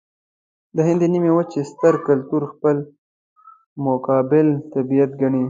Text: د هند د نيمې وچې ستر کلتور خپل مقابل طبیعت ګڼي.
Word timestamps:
د 0.75 0.77
هند 0.87 0.99
د 1.03 1.05
نيمې 1.13 1.31
وچې 1.37 1.61
ستر 1.69 1.93
کلتور 2.07 2.41
خپل 2.53 2.77
مقابل 3.85 4.47
طبیعت 4.73 5.11
ګڼي. 5.21 5.39